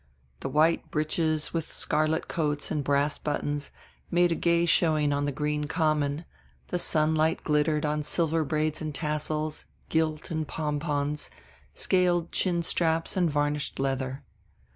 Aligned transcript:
The 0.39 0.49
white 0.49 0.89
breeches 0.89 1.53
with 1.53 1.67
scarlet 1.71 2.27
coats 2.27 2.71
and 2.71 2.83
brass 2.83 3.19
buttons 3.19 3.69
made 4.09 4.31
a 4.31 4.35
gay 4.35 4.65
showing 4.65 5.13
on 5.13 5.25
the 5.25 5.31
green 5.31 5.65
Common, 5.65 6.25
the 6.69 6.79
sunlight 6.79 7.43
glittered 7.43 7.85
on 7.85 8.01
silver 8.01 8.43
braid 8.43 8.81
and 8.81 8.95
tassels, 8.95 9.65
gilt 9.89 10.31
and 10.31 10.47
pompons, 10.47 11.29
scaled 11.75 12.31
chin 12.31 12.63
straps 12.63 13.15
and 13.15 13.29
varnished 13.29 13.77
leather. 13.79 14.23